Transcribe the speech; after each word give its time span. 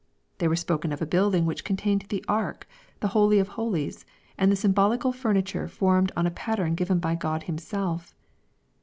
They 0.39 0.47
were 0.47 0.55
spoken 0.55 0.91
of 0.91 0.99
a 1.03 1.05
building 1.05 1.45
which 1.45 1.63
contained 1.63 2.05
the 2.09 2.25
ark, 2.27 2.67
the 3.01 3.09
holy 3.09 3.37
of 3.37 3.49
holies, 3.49 4.03
and 4.35 4.51
the 4.51 4.55
symbolical 4.55 5.11
furniture 5.13 5.67
formed 5.67 6.11
on 6.17 6.25
a 6.25 6.31
pattern 6.31 6.73
given 6.73 6.97
by 6.97 7.13
God 7.13 7.43
Himself. 7.43 8.15